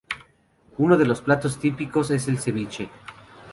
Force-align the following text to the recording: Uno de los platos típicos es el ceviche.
Uno 0.79 0.97
de 0.97 1.05
los 1.05 1.21
platos 1.21 1.59
típicos 1.59 2.09
es 2.09 2.27
el 2.27 2.39
ceviche. 2.39 2.89